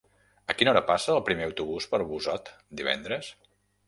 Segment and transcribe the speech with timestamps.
[0.51, 2.49] A quina hora passa el primer autobús per Busot
[2.81, 3.31] divendres?